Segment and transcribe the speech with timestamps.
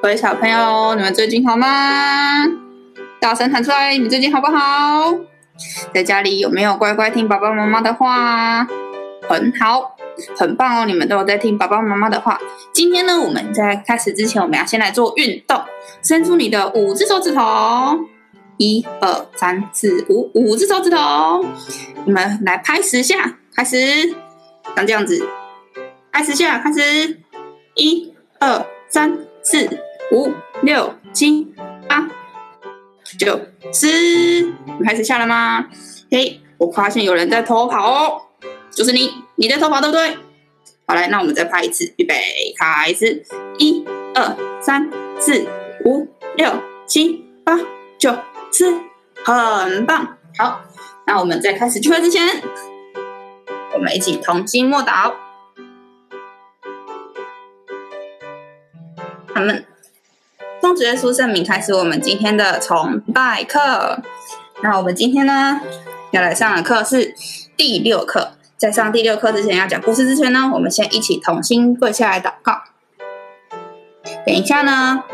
[0.00, 1.66] 各位小朋友，你们最近好吗？
[3.20, 5.12] 大声喊出来，你最近好不好？
[5.92, 8.64] 在家里有没有乖乖听爸爸妈妈的话？
[9.28, 9.96] 很好，
[10.38, 10.86] 很棒哦！
[10.86, 12.38] 你们都有在听爸爸妈妈的话。
[12.72, 15.60] 今天呢，我们在开始之前，我们要先来做运动，
[16.00, 17.98] 伸出你的五只手指头，
[18.56, 21.44] 一二三四五，五只手指头，
[22.04, 24.14] 你们来拍十下，开始，
[24.76, 25.28] 像这样子，
[26.12, 27.18] 拍十下，开始，
[27.74, 28.14] 一。
[28.40, 29.68] 二三四
[30.10, 31.54] 五六七
[31.88, 32.08] 八
[33.18, 33.40] 九
[33.72, 35.68] 十，你开始下了吗？
[36.10, 38.22] 嘿，我发现有人在偷跑哦，
[38.70, 40.16] 就是你，你在偷跑对不对？
[40.86, 42.14] 好来，那我们再拍一次，预备
[42.58, 43.22] 开始，
[43.58, 44.90] 一二三
[45.20, 45.46] 四
[45.84, 46.50] 五六
[46.86, 47.58] 七八
[47.98, 48.16] 九
[48.50, 48.72] 十，
[49.24, 50.16] 很棒。
[50.38, 50.62] 好，
[51.06, 52.26] 那我们在开始聚会之前，
[53.74, 55.12] 我们一起同心默祷。
[59.34, 59.64] 他们
[60.68, 64.02] 奉主耶稣圣名开始我们今天的崇拜课。
[64.62, 65.58] 那我们今天呢，
[66.10, 67.14] 要来上的课是
[67.56, 68.32] 第六课。
[68.58, 72.60] 在上第六课之前，要讲故事之前呢，我们先一起同心跪下来祷告。
[74.26, 75.04] 等一下呢，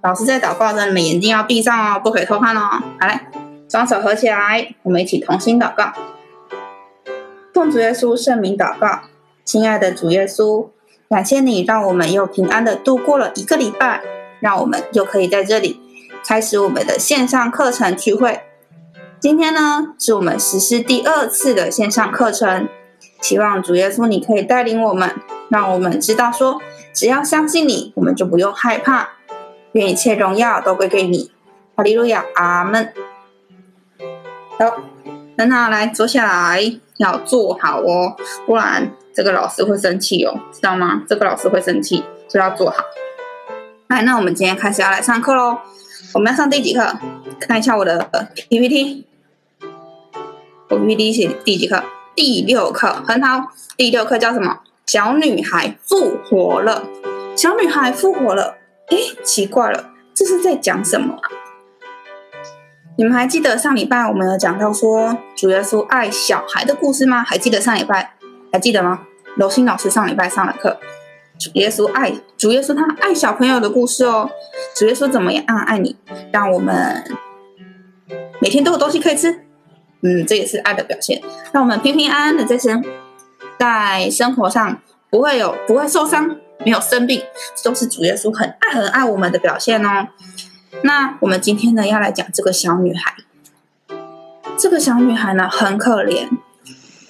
[0.00, 2.60] 老师在祷告的时候，你们眼睛要闭上哦，不可以偷看哦。
[3.00, 3.28] 好来，
[3.68, 5.92] 双手合起来，我们一起同心祷告。
[7.52, 9.00] 奉主耶稣圣名祷告，
[9.44, 10.68] 亲爱的主耶稣。
[11.10, 14.02] 感谢你，让我们又平安的度过了一个礼拜，
[14.40, 15.80] 让我们就可以在这里
[16.24, 18.40] 开始我们的线上课程聚会。
[19.20, 22.68] 今天呢，是我们实施第二次的线上课程，
[23.20, 25.12] 希望主耶稣你可以带领我们，
[25.48, 26.60] 让我们知道说，
[26.92, 29.08] 只要相信你，我们就不用害怕，
[29.72, 31.32] 愿一切荣耀都归给你。
[31.74, 32.92] 哈利路亚，阿门。
[34.58, 34.76] 好，
[35.36, 38.14] 很好，来坐下来，要坐好哦，
[38.46, 38.90] 不然。
[39.14, 41.02] 这个老师会生气哦，知道吗？
[41.08, 42.84] 这个老师会生气，所以要坐好。
[43.88, 45.60] 来，那我们今天开始要来上课喽。
[46.12, 46.94] 我们要上第几课？
[47.40, 48.10] 看一下我的
[48.50, 49.06] PPT。
[50.68, 51.82] 我 PPT 写第几课？
[52.14, 53.50] 第六课，很好。
[53.78, 54.60] 第六课叫什么？
[54.84, 56.84] 小女孩复活了。
[57.34, 58.58] 小女孩复活了。
[58.90, 61.16] 诶，奇怪了，这是在讲什么？
[62.98, 67.22] 你们还记得上礼拜我们有讲到说主耶稣爱小孩的故事吗？
[67.22, 68.16] 还记得上礼拜？
[68.52, 69.06] 还记得吗？
[69.36, 70.78] 柔心老师上礼拜上了课，
[71.38, 74.28] 主耶稣爱主耶稣他爱小朋友的故事哦。
[74.76, 75.96] 主耶稣怎么样爱你，
[76.32, 77.04] 让我们
[78.40, 79.30] 每天都有东西可以吃。
[80.00, 81.22] 嗯，这也是爱的表现。
[81.52, 82.84] 让我们平平安安的在生，
[83.58, 87.22] 在生活上不会有不会受伤，没有生病，
[87.64, 90.08] 都是主耶稣很爱很爱我们的表现哦。
[90.82, 93.14] 那我们今天呢要来讲这个小女孩。
[94.56, 96.28] 这个小女孩呢很可怜。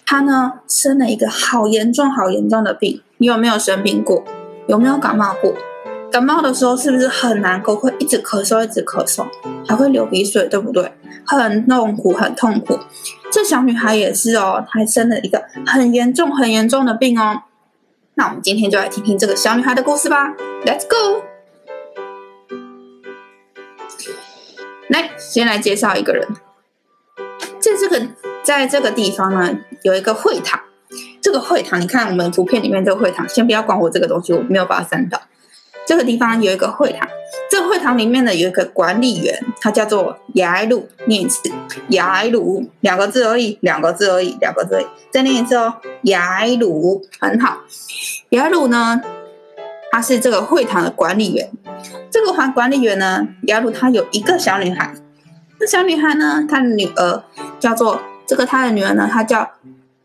[0.06, 3.02] 她呢生了一个好严重、好严重的病。
[3.20, 4.24] 你有没有生病过？
[4.68, 5.52] 有没有感冒过？
[6.08, 7.74] 感冒的时候是不是很难过？
[7.74, 9.26] 会一直咳嗽，一直咳嗽，
[9.66, 10.92] 还会流鼻水，对不对？
[11.26, 12.78] 很痛苦，很痛苦。
[13.32, 17.42] 这小女孩也是哦，她还生了一个很严重、很严重的病哦。
[18.14, 20.32] 那我们今天就来听听这个小女孩的故事吧。
[20.64, 21.24] Let's go！
[24.90, 26.28] 来，先来介绍一个人。
[27.58, 28.06] 在这个
[28.44, 30.60] 在这个地方呢，有一个会堂。
[31.20, 35.20] 这个会堂，你看我们图片里面这个会堂，先不要管我这个东西，我没有把它删掉。
[35.86, 37.08] 这个地方有一个会堂，
[37.50, 40.88] 这个会堂里面呢有一个管理员，他叫做雅鲁。
[41.06, 41.50] 念一次，
[41.88, 44.86] 雅鲁，两个字而已，两个字而已，两个字而已。
[45.10, 47.58] 再念一次哦，雅鲁，很好。
[48.30, 49.00] 雅鲁呢，
[49.90, 51.50] 他是这个会堂的管理员。
[52.10, 54.94] 这个管管理员呢，雅鲁他有一个小女孩。
[55.58, 57.24] 这小女孩呢，她的女儿
[57.58, 59.50] 叫做这个，她的女儿呢，她叫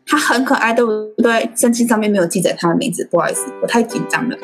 [0.06, 0.90] 她很可爱，对不
[1.22, 1.50] 对？
[1.54, 4.36] 圣经上面没有记载她的名字，不好意思，我太紧张了。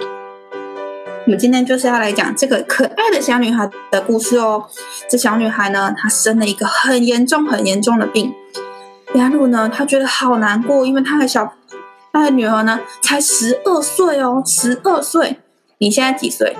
[1.26, 4.64] 我们今天就是要来讲这个可爱的小女孩的故事哦。
[5.08, 8.32] 这小女孩呢，她生了一个很严重、很严重的病。
[9.14, 11.52] 雅鲁呢，她觉得好难过，因为她的小
[12.12, 15.38] 她的女儿呢，才十二岁哦，十二岁。
[15.79, 16.56] 你现在几岁？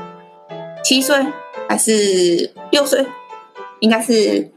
[0.85, 1.27] 七岁
[1.69, 3.07] 还是六岁？
[3.81, 4.51] 应该是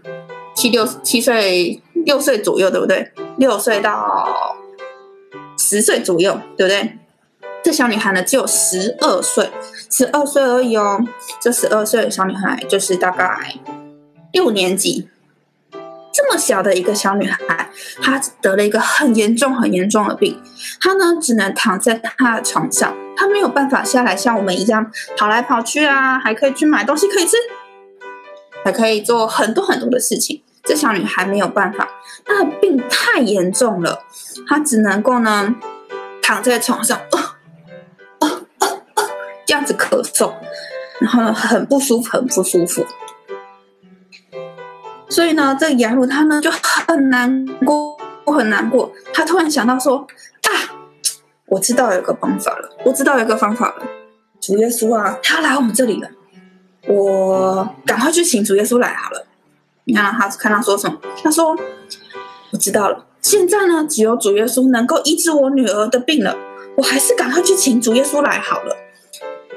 [0.54, 3.12] 七六七岁六岁左右，对不对？
[3.38, 4.56] 六岁到
[5.58, 6.98] 十岁左右，对不对？
[7.64, 9.50] 这小女孩呢，只有十二岁，
[9.90, 11.00] 十二岁而已哦。
[11.40, 13.56] 这十二岁的小女孩就是大概
[14.34, 15.08] 六年级，
[16.12, 17.70] 这么小的一个小女孩，
[18.02, 20.42] 她得了一个很严重、很严重的病。
[20.82, 27.38] 她呢，只能躺在她的床上，她没有办法下来像我们一样跑来跑去啊，还可以去买东西可以吃。
[28.66, 31.88] 还可以做很多很多的事情，这小女孩没有办法，
[32.24, 34.00] 她的病太严重了，
[34.48, 35.54] 她只能够呢
[36.22, 37.20] 躺在床上，呃
[38.20, 38.30] 呃
[38.60, 39.04] 呃呃，
[39.46, 40.34] 这样子咳嗽，
[41.00, 42.86] 然后呢很不舒服，很不舒服。
[45.10, 48.92] 所以呢，这个雅鲁他呢就很难过，我很难过。
[49.14, 49.98] 他突然想到说
[50.44, 50.50] ：“啊，
[51.48, 53.86] 我知道有个方法了，我知道有个方法了。
[54.40, 56.10] 主耶稣啊，他来我们这里了，
[56.88, 59.28] 我赶快去请主耶稣来好了。”
[59.86, 60.98] 你看他看他说什么？
[61.22, 61.56] 他说
[62.52, 66.36] ：“我知道了，现在呢，只有主耶稣能够医治我女儿的病了。
[66.78, 68.76] 我还是赶快去请主耶稣来好了，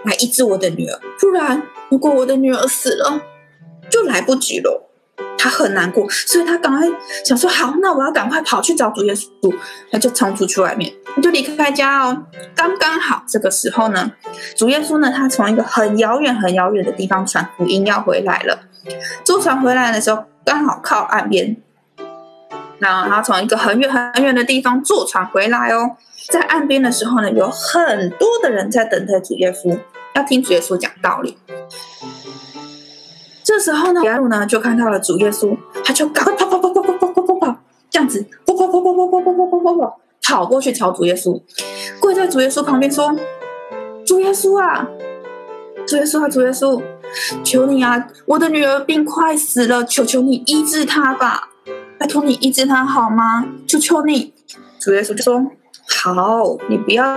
[0.05, 1.01] 来医治我的女儿。
[1.21, 3.23] 不然，如果我的女儿死了，
[3.89, 4.83] 就来不及了。”
[5.39, 6.87] 他很难过，所以他赶快
[7.25, 9.29] 想说：“好，那我要赶快跑去找主耶稣。”
[9.93, 10.93] 他就冲出去外面，
[11.23, 12.25] 就离开家哦。
[12.55, 14.11] 刚刚好这个时候呢，
[14.57, 18.59] 主耶稣呢，他从一个很遥远、很遥远的地方传福音要回来了。
[19.25, 21.57] 坐船回来的时候，刚好靠岸边。
[22.79, 25.97] 然后他从一个很远、很远的地方坐船回来哦，
[26.31, 29.79] 在岸边的时候呢，有很多的人在等待主耶稣，
[30.15, 31.39] 要听主耶稣讲道理。
[33.47, 37.57] 这时候呢，雅鲁呢就看到了主耶稣，他就赶快跑跑跑跑跑跑跑跑跑，
[37.89, 41.41] 这样子跑跑跑跑跑跑跑跑跑跑跑跑过去朝主耶稣，
[42.01, 43.15] 跪在主耶稣旁边说
[44.05, 44.89] ：“主耶稣啊，
[45.87, 46.83] 主耶稣啊，主耶稣，
[47.45, 51.51] 求你啊，我的女儿病快死了，求求你医治她吧，
[52.01, 53.47] 拜托你医治她好吗？
[53.69, 54.35] 求求你。”
[54.83, 55.47] 主耶稣就说
[56.03, 57.17] ：“好，你不要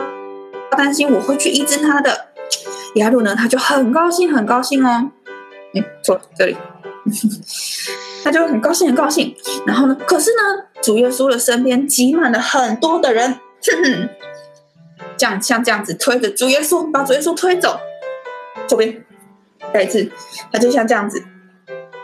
[0.78, 2.28] 担心，我会去医治她的。”
[2.96, 5.10] 雅鲁呢，他就很高兴，很高兴哦。
[5.74, 6.58] 嗯，坐这里，
[8.24, 9.36] 他就很高兴，很高兴。
[9.66, 10.42] 然后呢，可是呢，
[10.82, 14.10] 主耶稣的身边挤满了很多的人，哼哼，
[15.16, 17.80] 这样像这样子推着主耶稣，把主耶稣推走。
[18.68, 19.04] 左边，
[19.74, 20.12] 再一次，
[20.52, 21.24] 他就像这样子，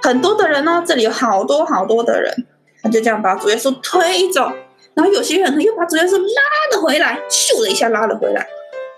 [0.01, 2.45] 很多的人呢，这里有好多好多的人，
[2.81, 4.51] 他就这样把主耶稣推走。
[4.93, 8.47] 然后有些人呢，又把主耶稣拉了回来，咻的一下拉了回来，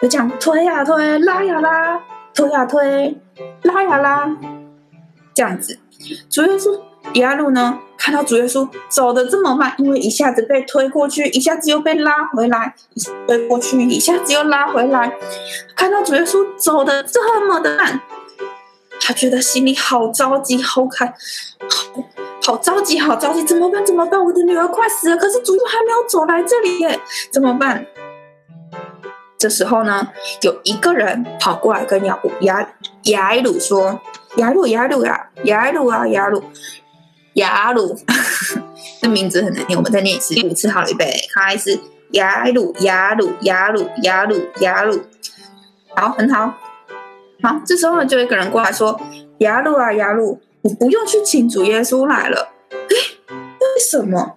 [0.02, 2.00] 就这样推呀推，拉呀拉，
[2.34, 3.18] 推呀推，
[3.64, 4.38] 拉呀拉。
[5.38, 5.78] 这样子，
[6.32, 6.82] 主耶稣
[7.14, 12.74] 雅鲁呢，看到主耶稣走得这么慢，因为一下子被推过去，一下子又被拉回来，
[13.28, 15.16] 推过去，一下子又拉回来，
[15.76, 18.02] 看到主耶稣走得这么的慢，
[19.00, 21.14] 他觉得心里好着急，好看，
[22.44, 23.86] 好着急，好着急，怎么办？
[23.86, 24.20] 怎么办？
[24.20, 27.00] 我的女儿快死了，可是主耶稣还没有走来这里耶，
[27.32, 27.86] 怎么办？
[29.38, 30.08] 这时候呢，
[30.42, 32.68] 有一个人跑过来跟雅雅
[33.04, 34.02] 雅鲁说。
[34.38, 36.44] 雅鲁，雅鲁呀，雅鲁啊，雅鲁，
[37.34, 37.98] 雅鲁，
[39.02, 41.80] 这名字很难念，我们再念一次，第五次好了，预备开始。
[42.12, 45.02] 雅鲁，雅鲁，雅鲁，雅鲁，雅鲁，
[45.96, 46.54] 好，很好，
[47.42, 47.62] 好。
[47.66, 49.00] 这时候呢，就有一个人过来说
[49.40, 52.96] ：“雅鲁啊，雅鲁，我不用去请主耶稣来了。”哎，
[53.30, 54.36] 为什么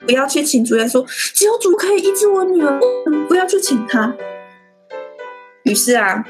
[0.00, 1.04] 不要去请主耶稣？
[1.34, 2.80] 只有主可以医治我女儿，
[3.28, 4.14] 不要去请他。
[5.64, 6.24] 于是啊。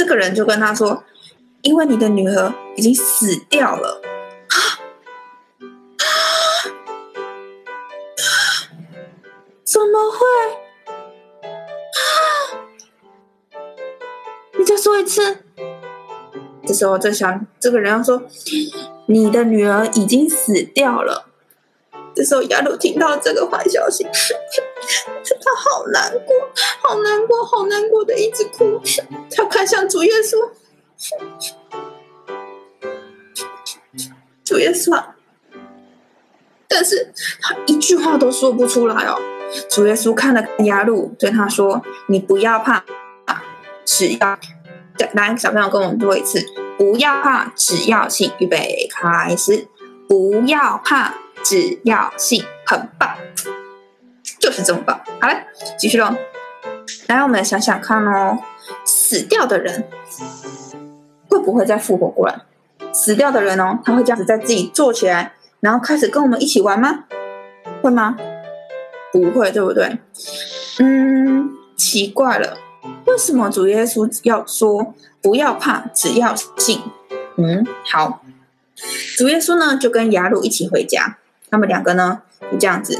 [0.00, 1.04] 这个人就跟他说
[1.60, 4.00] ：“因为你的女儿已经死掉了。”
[9.62, 10.26] 怎么会？
[11.44, 12.64] 啊
[14.58, 15.44] 你再说一次。
[16.66, 18.22] 这时候我在想，这个人要说
[19.04, 21.26] ：“你的女儿已经死掉了。”
[22.20, 24.04] 这时候雅鲁听到这个坏消息。
[24.04, 26.36] 他好难过，
[26.82, 28.78] 好难过，好难过的一直哭。
[29.34, 30.50] 他看向主耶稣，
[34.44, 35.16] 主耶稣啊，
[36.68, 37.10] 但是
[37.40, 39.18] 他一句话都说不出来哦。
[39.70, 42.84] 主耶稣看了雅鲁，对他说：“你不要怕，
[43.86, 44.38] 只要……
[45.14, 46.44] 来，小朋友跟我们做一次，
[46.76, 48.30] 不要怕，只要信。
[48.40, 49.66] 预备，开始，
[50.06, 53.16] 不要怕，只要信，很棒。”
[54.38, 55.34] 就是这么棒，好了，
[55.78, 56.14] 继续喽。
[57.08, 58.38] 来，我们来想想看哦，
[58.86, 59.86] 死掉的人
[61.28, 62.40] 会不会再复活过来？
[62.92, 67.04] 死掉的人哦，他会这样子再自己坐起来，然后开始跟我们一起玩吗？
[67.82, 68.16] 会吗？
[69.12, 69.98] 不会，对不对？
[70.78, 72.56] 嗯，奇怪了，
[73.06, 76.80] 为什么主耶稣要说不要怕，只要信？
[77.36, 78.22] 嗯，好，
[79.18, 81.18] 主耶稣呢就跟雅鲁一起回家，
[81.50, 82.98] 他们两个呢就这样子。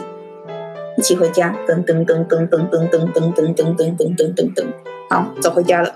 [0.98, 4.66] 一起回家，噔噔噔噔噔噔噔噔噔噔噔噔噔噔噔，
[5.08, 5.94] 好，走回家了。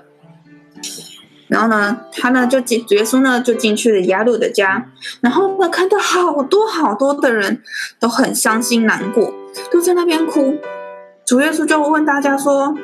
[1.49, 4.91] 然后呢，他呢就进，主耶稣呢就进去了雅鲁的家。
[5.21, 7.63] 然后呢，看到好多好多的人
[8.01, 9.35] 都很伤心难过，
[9.71, 10.57] 都在那边哭。
[11.27, 12.75] 主耶稣就问大家说：“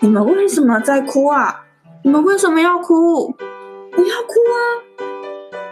[0.00, 1.64] 你们为什么在哭啊？
[2.02, 3.28] 你们为什么要哭？
[3.92, 4.58] 不要哭啊！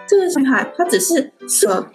[0.06, 1.86] 这个小孩他只是说。”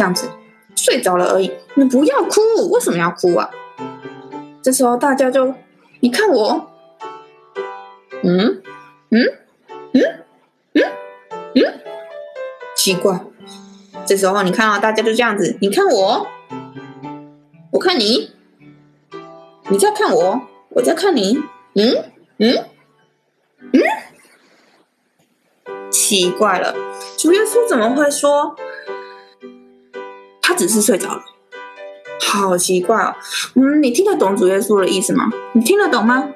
[0.00, 0.30] 这样子，
[0.74, 1.52] 睡着了而已。
[1.74, 3.50] 你不要哭，为什么要哭啊？
[4.62, 5.54] 这时候大家就，
[6.00, 6.70] 你看我，
[8.22, 8.62] 嗯？
[9.10, 9.20] 嗯？
[9.92, 10.02] 嗯？
[10.72, 10.82] 嗯？
[11.54, 11.80] 嗯，
[12.74, 13.20] 奇怪。
[14.06, 16.26] 这时候你看啊，大家就这样子，你看我，
[17.72, 18.32] 我看你，
[19.68, 20.40] 你在看我，
[20.70, 21.42] 我在看你，
[21.74, 22.04] 嗯？
[22.38, 22.64] 嗯？
[23.74, 23.82] 嗯，
[25.90, 26.74] 奇怪了，
[27.18, 28.56] 主耶稣怎么会说
[30.60, 31.22] 只是睡着了？
[32.20, 33.14] 好奇怪哦，
[33.54, 35.30] 嗯，你听得懂主耶稣的意思吗？
[35.54, 36.28] 你听得懂吗？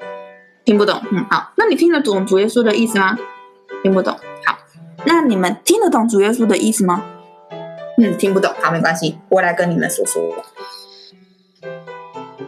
[0.65, 3.15] 听不懂，嗯，好，那你听得懂主耶稣的意思吗？
[3.83, 4.57] 听不懂，好，
[5.05, 7.05] 那你们听得懂主耶稣的意思吗？
[7.99, 10.23] 嗯，听不懂，好，没关系，我来跟你们说说。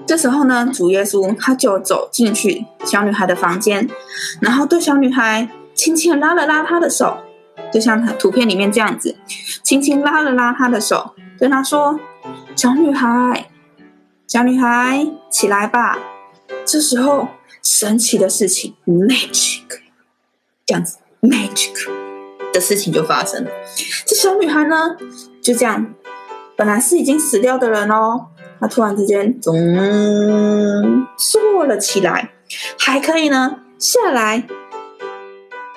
[0.08, 3.88] 这时候呢，主耶稣他就走进去小女孩的房间，
[4.42, 7.18] 然后对小女孩轻轻拉了拉她的手，
[7.72, 9.16] 就像图片里面这样子，
[9.62, 12.00] 轻轻拉了拉她的手，对她说
[12.56, 13.50] ：“小女孩，
[14.28, 15.98] 小女孩，起来吧。”
[16.66, 17.28] 这时候，
[17.62, 19.82] 神奇的事情，magic，
[20.66, 21.90] 这样子，magic
[22.54, 23.52] 的事情就发生了。
[24.06, 24.98] 这小女孩呢？
[25.42, 25.94] 就这样，
[26.56, 28.28] 本来是已经死掉的人哦，
[28.60, 29.54] 她突然之间，咚，
[31.18, 32.32] 坐了起来，
[32.80, 34.46] 还可以呢，下来，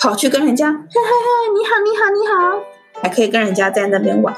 [0.00, 2.64] 跑去跟人家，嘿嘿嘿，你好，你好，你好，
[3.02, 4.34] 还可以跟人家在那边玩，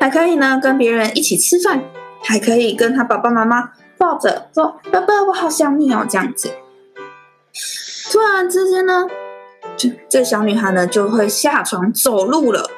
[0.00, 1.82] 还可以呢，跟别人一起吃饭，
[2.22, 6.50] 还可以跟他爸爸妈妈抱着说，爸爸，我好想你哦，这样子。
[8.10, 9.06] 突然之间呢，
[9.76, 12.68] 这这小女孩呢就会下床走路了。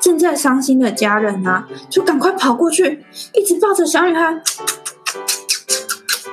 [0.00, 3.04] 正在伤心的家人啊，就赶快跑过去，
[3.34, 4.40] 一直抱着小女孩，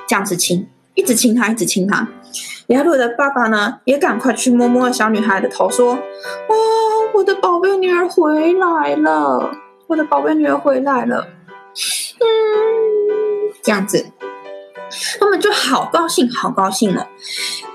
[0.08, 2.08] 这样子亲，一直亲她，一直亲她。
[2.68, 5.96] 雅鲁的爸爸呢，也赶快去摸摸小女孩的头，说
[6.48, 6.56] ：“哇，
[7.14, 9.52] 我的宝贝女儿回来了，
[9.88, 11.27] 我的宝贝女儿回来了。”
[12.20, 14.06] 嗯，这样子，
[15.20, 17.06] 他们就好高兴，好高兴哦。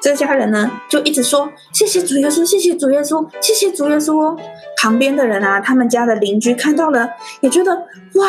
[0.00, 4.36] 这家人呢，就一直说：“谢谢主耶稣，谢谢主耶稣，谢谢主耶稣哦。”
[4.80, 7.10] 旁边的人啊，他们家的邻居看到了，
[7.42, 7.76] 也觉得
[8.14, 8.26] 哇，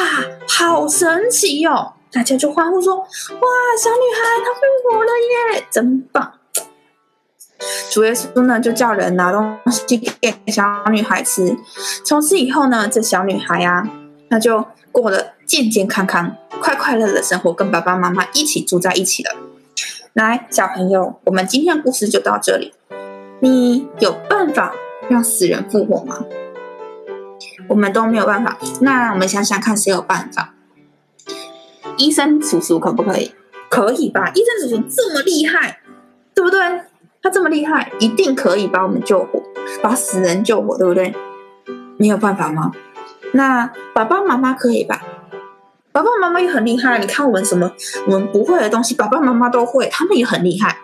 [0.50, 1.94] 好神奇哟、哦！
[2.12, 3.06] 大家就欢呼说：“哇，
[3.82, 4.60] 小女孩她复
[4.98, 5.12] 活了
[5.54, 6.34] 耶，真棒！”
[7.92, 11.56] 主耶稣呢，就叫人拿东西给小女孩吃。
[12.04, 13.90] 从此以后呢，这小女孩呀、啊，
[14.30, 19.32] 那就过得健健康康、快快乐乐的生活，跟爸爸妈妈一起住在一起了。
[20.14, 22.74] 来，小朋友，我们今天的故事就到这里。
[23.40, 24.74] 你有办法
[25.10, 26.26] 让死人复活吗？
[27.68, 28.58] 我们都没有办法。
[28.82, 30.54] 那我们想想看，谁有办法？
[31.98, 33.34] 医生叔叔可不可以？
[33.70, 34.32] 可以吧？
[34.36, 35.80] 医生叔叔这么厉害，
[36.34, 36.60] 对不对？
[37.22, 39.44] 他这么厉害，一定可以把我们救活，
[39.82, 41.14] 把死人救活，对不对？
[41.98, 42.72] 没有办法吗？
[43.34, 45.02] 那爸爸妈妈可以吧？
[45.92, 46.98] 爸爸妈妈也很厉害。
[47.00, 47.72] 你看我们什么
[48.08, 50.78] 我们不会的东西，爸爸妈妈都会，他们也很厉害。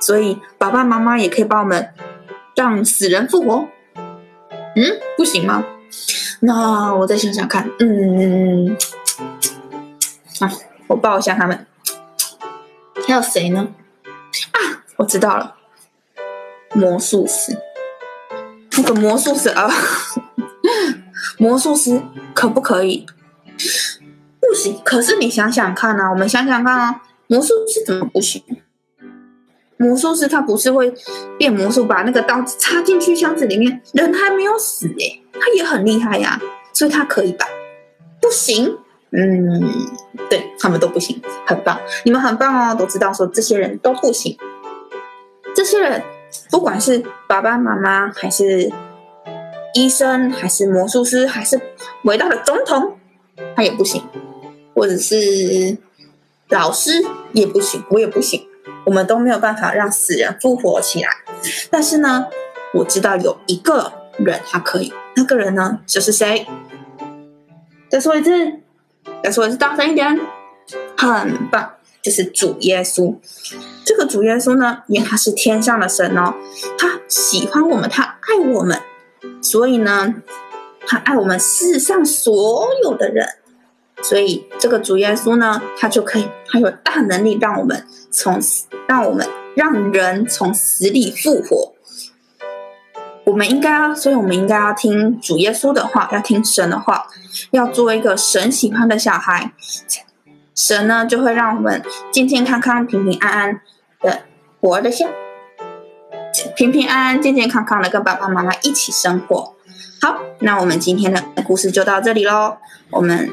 [0.00, 1.88] 所以爸爸妈妈也可以帮我们
[2.56, 3.68] 让死人复活。
[4.74, 4.84] 嗯，
[5.16, 5.64] 不行吗？
[6.40, 8.76] 那我再想想看，嗯，
[10.40, 10.50] 啊，
[10.88, 11.66] 我抱一下他们。
[13.06, 13.68] 还有谁呢？
[14.52, 14.58] 啊，
[14.96, 15.54] 我知道了，
[16.74, 17.56] 魔术师。
[18.76, 19.70] 那个魔术师啊，
[21.38, 22.00] 魔术师
[22.34, 23.06] 可不可以？
[24.40, 24.80] 不行。
[24.84, 28.42] 可是你想想看啊，我们想想看啊，魔术师怎么不行？
[29.76, 30.94] 魔术师他不是会
[31.38, 35.22] 变魔术，把那个刀子插进去箱子里面，人还没有死诶。
[35.32, 36.40] 他也很厉害呀，
[36.72, 37.46] 所以他可以吧？
[38.20, 38.78] 不行，
[39.10, 39.60] 嗯，
[40.30, 44.38] 对，他们都不行，很棒，你们很棒哦，都知道说这些人都不行。
[45.54, 46.00] 这些人
[46.50, 48.70] 不管是爸爸妈妈，还是
[49.74, 51.60] 医生，还是魔术师，还是
[52.04, 52.98] 伟大的总统，
[53.56, 54.02] 他也不行，
[54.74, 55.76] 或者是
[56.48, 58.46] 老师也不行，我也不行，
[58.84, 61.10] 我们都没有办法让死人复活起来。
[61.70, 62.26] 但是呢，
[62.74, 64.92] 我知道有一个人他可以。
[65.14, 66.46] 那个人呢，就是谁？
[67.90, 68.30] 再说一次，
[69.22, 70.18] 再说一次，大声一点，
[70.96, 73.16] 很棒，就是主耶稣。
[73.84, 76.34] 这个主耶稣呢，因为他是天上的神哦，
[76.76, 78.78] 他喜欢我们，他爱我们，
[79.40, 80.14] 所以呢，
[80.86, 83.26] 他爱我们世上所有的人，
[84.02, 91.72] 所以这个主耶稣呢，他就可以，他有大能力让我们从死，让我们让人从死里复活。
[93.24, 97.06] 我们应该要，所以我们应该要听主耶稣的话，要听神的话，
[97.52, 99.52] 要做一个神喜欢的小孩。
[100.54, 103.60] 神呢，就会让我们健健康康、平平安安
[104.00, 104.22] 的
[104.60, 105.08] 活得下，
[106.54, 109.54] 平平安安、健健康康的跟爸爸妈妈一起生活。
[110.00, 112.58] 好，那我们今天的故事就到这里喽。
[112.90, 113.30] 我们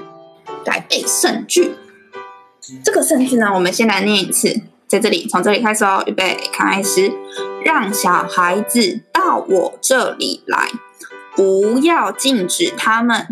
[0.66, 1.76] 来背圣句。
[2.84, 6.04] 这个圣句呢，我们先来念一次，在这里，从这里开始哦。
[6.06, 7.12] 预备，开始。
[7.66, 10.70] 让小孩子到我这里来，
[11.36, 13.28] 不要禁止他们，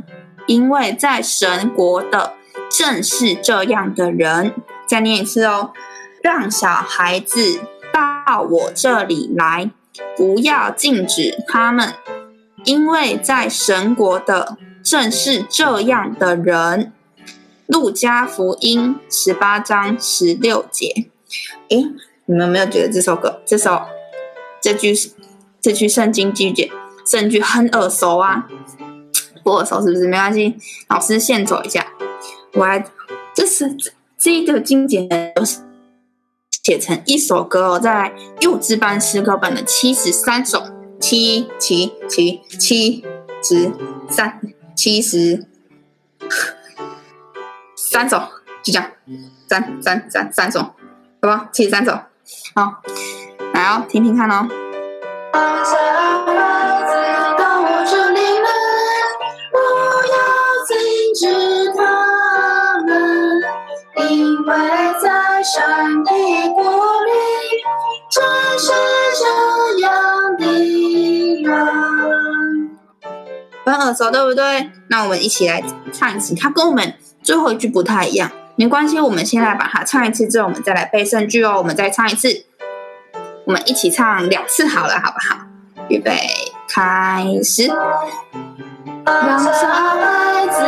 [0.47, 2.33] 因为在神国的
[2.77, 4.53] 正是这样的人。
[4.85, 5.71] 再念一次哦。
[6.21, 7.61] 让小孩子
[7.93, 9.71] 到我这里来，
[10.15, 11.93] 不要禁止他们。
[12.65, 16.91] 因为在神国的正是这样的人，
[17.65, 21.07] 《路加福音》十八章十六节。
[21.69, 21.85] 诶，
[22.25, 23.83] 你们有没有觉得这首歌、这首、
[24.61, 24.93] 这句、
[25.61, 26.69] 这句圣经句节、
[27.05, 28.47] 圣句很耳熟啊？
[29.43, 30.07] 不耳熟是不是？
[30.07, 30.57] 没关系，
[30.89, 31.87] 老师现走一下。
[32.57, 32.83] 我来，
[33.35, 33.75] 这是
[34.17, 35.59] 这这个经节都是
[36.63, 38.11] 写成一首歌哦，在
[38.41, 40.63] 幼稚班诗歌本的七十三首。
[40.99, 43.05] 七七七七
[43.43, 43.71] 十
[44.09, 44.41] 三
[44.75, 45.45] 七十
[47.75, 48.17] 三首，
[48.63, 48.91] 就这样，
[49.47, 50.73] 三三三三首，好
[51.21, 51.47] 不好？
[51.53, 51.91] 七十三首，
[52.55, 52.81] 好，
[53.53, 54.47] 来哦，听听看哦。
[73.97, 74.69] 熟，对不对？
[74.89, 76.35] 那我们一起来唱一次。
[76.35, 78.99] 它跟我们最后一句不太一样，没关系。
[78.99, 81.55] 我们先来把它唱一次，之后我们再来背圣句哦。
[81.57, 82.45] 我们再唱一次，
[83.45, 85.39] 我们一起唱两次好了，好不好？
[85.89, 86.15] 预备，
[86.69, 87.67] 开始。
[89.05, 90.61] 让小孩子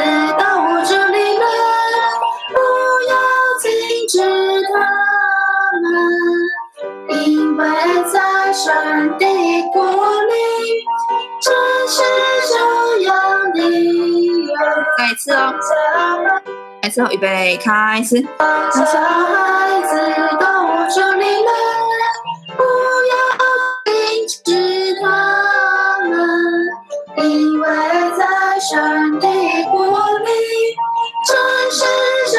[15.20, 15.54] 次哦，
[16.82, 18.26] 再一次哦，预备，开始。
[18.40, 20.00] 让小孩子
[20.40, 21.52] 到我这里来，
[22.56, 22.64] 不
[23.12, 23.14] 要
[23.86, 26.18] 禁止他们，
[27.18, 27.68] 因为
[28.18, 29.28] 在神的
[29.70, 29.78] 国
[30.20, 30.30] 里，
[31.28, 31.36] 正
[31.70, 31.84] 是
[32.32, 32.38] 这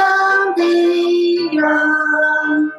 [0.00, 0.62] 样的
[1.54, 2.72] 人。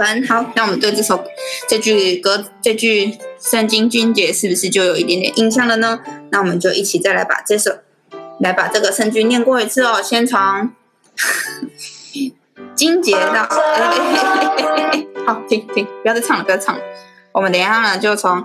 [0.00, 1.22] 很好，那我们对这首
[1.68, 6.00] 这句歌这句圣经经节是不是就有一点点印象了呢？
[6.32, 7.79] 那我们就一起再来把这首。
[8.40, 10.70] 来把这个圣句念过一次哦，先从
[12.74, 13.88] 金节到，哎哎
[14.38, 16.82] 哎哎哎，好，停停，不要再唱了，不要唱了。
[17.32, 18.44] 我们等一下呢，就从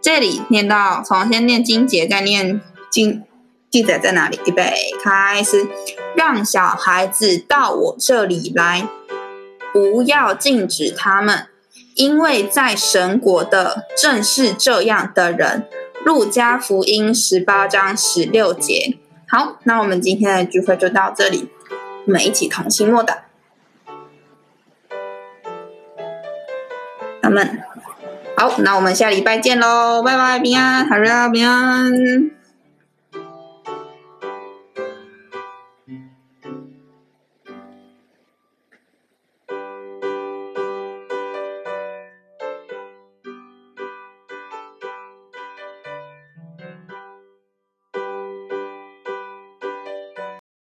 [0.00, 3.22] 这里念到，从先念金节，再念经
[3.70, 4.40] 记载在哪里？
[4.46, 5.68] 预备，开始。
[6.16, 8.88] 让小孩子到我这里来，
[9.72, 11.46] 不要禁止他们，
[11.94, 15.68] 因为在神国的正是这样的人。
[16.02, 18.96] 路加福音十八章十六节。
[19.30, 21.48] 好，那我们今天的聚会就到这里，
[22.04, 23.14] 我们一起同心默祷。
[27.22, 27.40] 那么，
[28.36, 32.39] 好，那我们下礼拜见喽，拜拜，平安，哈喽，平安。